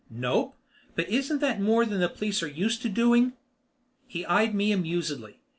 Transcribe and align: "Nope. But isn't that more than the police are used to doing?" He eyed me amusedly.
"Nope. 0.09 0.57
But 0.95 1.07
isn't 1.09 1.41
that 1.41 1.61
more 1.61 1.85
than 1.85 1.99
the 1.99 2.09
police 2.09 2.41
are 2.41 2.47
used 2.47 2.81
to 2.81 2.89
doing?" 2.89 3.33
He 4.07 4.25
eyed 4.25 4.55
me 4.55 4.71
amusedly. 4.71 5.41